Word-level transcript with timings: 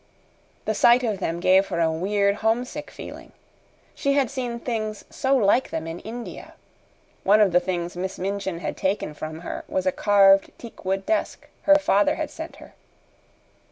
The 0.65 0.73
sight 0.73 1.03
of 1.03 1.19
them 1.19 1.39
gave 1.39 1.67
her 1.67 1.79
a 1.79 1.91
weird, 1.91 2.37
homesick 2.37 2.89
feeling. 2.89 3.33
She 3.93 4.13
had 4.13 4.31
seen 4.31 4.59
things 4.59 5.05
so 5.11 5.35
like 5.37 5.69
them 5.69 5.85
in 5.85 5.99
India. 5.99 6.55
One 7.23 7.39
of 7.39 7.51
the 7.51 7.59
things 7.59 7.95
Miss 7.95 8.17
Minchin 8.17 8.61
had 8.61 8.75
taken 8.77 9.13
from 9.13 9.41
her 9.41 9.63
was 9.67 9.85
a 9.85 9.91
carved 9.91 10.53
teakwood 10.57 11.05
desk 11.05 11.47
her 11.69 11.75
father 11.77 12.15
had 12.15 12.31
sent 12.31 12.55
her. 12.55 12.73